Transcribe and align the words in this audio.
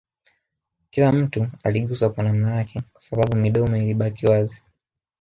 Kila 0.91 1.11
mtu 1.11 1.47
aliguswa 1.63 2.09
kwa 2.09 2.23
namna 2.23 2.55
yake 2.57 2.81
Kwa 2.93 3.01
sababu 3.01 3.35
midomo 3.37 3.77
ilibaki 3.77 4.27
wazi 4.27 4.61